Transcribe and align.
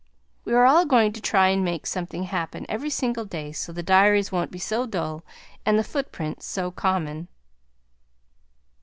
We 0.45 0.53
are 0.53 0.65
all 0.65 0.85
going 0.87 1.09
now 1.09 1.13
to 1.13 1.21
try 1.21 1.49
and 1.49 1.63
make 1.63 1.85
something 1.85 2.23
happen 2.23 2.65
every 2.67 2.89
single 2.89 3.23
day 3.23 3.51
so 3.51 3.71
the 3.71 3.83
diaries 3.83 4.31
won't 4.31 4.49
be 4.49 4.57
so 4.57 4.87
dull 4.87 5.23
and 5.63 5.77
the 5.77 5.83
footprints 5.83 6.43
so 6.47 6.71
common. 6.71 7.27